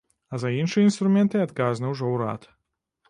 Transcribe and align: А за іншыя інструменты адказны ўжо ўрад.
А 0.35 0.37
за 0.43 0.49
іншыя 0.61 0.85
інструменты 0.87 1.43
адказны 1.47 1.93
ўжо 1.93 2.11
ўрад. 2.15 2.53